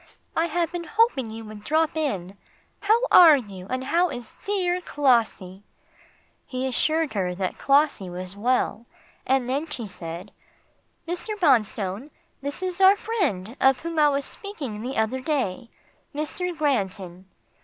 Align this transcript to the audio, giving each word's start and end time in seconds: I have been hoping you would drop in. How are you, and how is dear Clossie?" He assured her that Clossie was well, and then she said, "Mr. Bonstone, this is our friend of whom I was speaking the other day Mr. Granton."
I 0.35 0.45
have 0.47 0.71
been 0.71 0.85
hoping 0.85 1.29
you 1.29 1.45
would 1.45 1.63
drop 1.63 1.95
in. 1.95 2.35
How 2.79 3.01
are 3.11 3.37
you, 3.37 3.67
and 3.69 3.83
how 3.83 4.09
is 4.09 4.35
dear 4.47 4.81
Clossie?" 4.81 5.61
He 6.47 6.65
assured 6.65 7.13
her 7.13 7.35
that 7.35 7.59
Clossie 7.59 8.09
was 8.09 8.35
well, 8.35 8.87
and 9.27 9.47
then 9.47 9.67
she 9.67 9.85
said, 9.85 10.31
"Mr. 11.07 11.39
Bonstone, 11.39 12.09
this 12.41 12.63
is 12.63 12.81
our 12.81 12.95
friend 12.97 13.55
of 13.61 13.81
whom 13.81 13.99
I 13.99 14.09
was 14.09 14.25
speaking 14.25 14.81
the 14.81 14.97
other 14.97 15.19
day 15.19 15.69
Mr. 16.15 16.57
Granton." 16.57 17.29